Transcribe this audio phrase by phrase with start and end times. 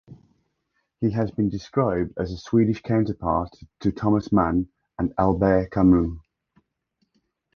[0.99, 6.17] He has been described as a Swedish counterpart to Thomas Mann and Albert Camus.